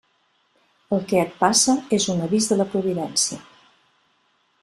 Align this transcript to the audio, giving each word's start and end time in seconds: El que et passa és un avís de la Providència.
El 0.95 1.03
que 1.11 1.19
et 1.23 1.35
passa 1.43 1.75
és 1.99 2.09
un 2.15 2.25
avís 2.29 2.49
de 2.53 2.59
la 2.61 2.67
Providència. 2.73 3.41